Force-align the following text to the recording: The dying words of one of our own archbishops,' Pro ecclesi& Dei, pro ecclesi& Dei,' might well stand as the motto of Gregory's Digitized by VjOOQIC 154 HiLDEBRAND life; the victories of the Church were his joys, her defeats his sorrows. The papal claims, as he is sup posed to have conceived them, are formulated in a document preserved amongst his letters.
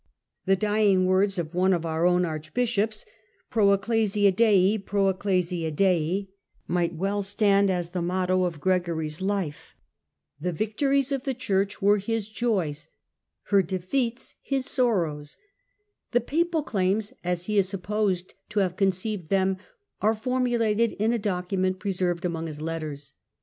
The 0.45 0.55
dying 0.55 1.05
words 1.05 1.37
of 1.37 1.53
one 1.53 1.73
of 1.73 1.85
our 1.85 2.07
own 2.07 2.25
archbishops,' 2.25 3.05
Pro 3.51 3.77
ecclesi& 3.77 4.35
Dei, 4.35 4.79
pro 4.79 5.13
ecclesi& 5.13 5.69
Dei,' 5.75 6.27
might 6.67 6.95
well 6.95 7.21
stand 7.21 7.69
as 7.69 7.91
the 7.91 8.01
motto 8.01 8.43
of 8.45 8.59
Gregory's 8.59 9.19
Digitized 9.19 9.27
by 9.27 9.35
VjOOQIC 9.43 9.91
154 10.09 10.17
HiLDEBRAND 10.17 10.17
life; 10.17 10.41
the 10.41 10.51
victories 10.51 11.11
of 11.11 11.23
the 11.23 11.33
Church 11.35 11.81
were 11.83 11.97
his 11.99 12.29
joys, 12.29 12.87
her 13.43 13.61
defeats 13.61 14.33
his 14.41 14.65
sorrows. 14.65 15.37
The 16.13 16.21
papal 16.21 16.63
claims, 16.63 17.13
as 17.23 17.45
he 17.45 17.59
is 17.59 17.69
sup 17.69 17.83
posed 17.83 18.33
to 18.49 18.61
have 18.61 18.75
conceived 18.75 19.29
them, 19.29 19.57
are 20.01 20.15
formulated 20.15 20.93
in 20.93 21.13
a 21.13 21.19
document 21.19 21.77
preserved 21.77 22.25
amongst 22.25 22.47
his 22.47 22.59
letters. 22.63 23.13